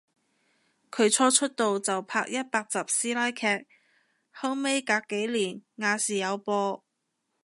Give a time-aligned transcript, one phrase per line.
[0.89, 3.67] 佢初出道就拍一百集師奶劇，
[4.31, 6.83] 後尾隔幾年亞視有播